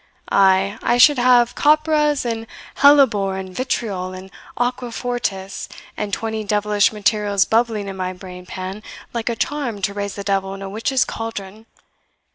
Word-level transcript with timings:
Ay, 0.31 0.79
I 0.81 0.97
should 0.97 1.19
have 1.19 1.53
copperas, 1.53 2.25
and 2.25 2.47
hellebore, 2.77 3.37
and 3.37 3.55
vitriol, 3.55 4.13
and 4.15 4.31
aqua 4.57 4.91
fortis, 4.91 5.69
and 5.95 6.11
twenty 6.11 6.43
devilish 6.43 6.91
materials 6.91 7.45
bubbling 7.45 7.87
in 7.87 7.97
my 7.97 8.11
brain 8.11 8.47
pan 8.47 8.81
like 9.13 9.29
a 9.29 9.35
charm 9.35 9.79
to 9.83 9.93
raise 9.93 10.15
the 10.15 10.23
devil 10.23 10.55
in 10.55 10.63
a 10.63 10.69
witch's 10.71 11.05
cauldron. 11.05 11.67